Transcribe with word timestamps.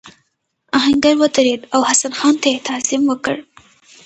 آهنګر 0.77 1.13
ودرېد 1.19 1.61
او 1.73 1.79
حسن 1.89 2.13
خان 2.19 2.35
ته 2.41 2.47
یې 2.53 2.59
تعظیم 2.67 3.03
وکړ. 3.07 3.35